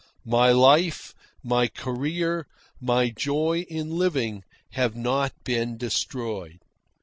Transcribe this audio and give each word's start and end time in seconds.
My 0.25 0.51
life, 0.51 1.13
my 1.43 1.67
career, 1.67 2.47
my 2.79 3.11
joy 3.11 3.67
in 3.69 3.99
living, 3.99 4.43
have 4.71 4.95
not 4.95 5.31
been 5.43 5.77
destroyed. 5.77 6.57